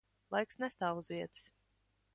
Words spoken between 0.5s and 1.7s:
nestāv uz vietas.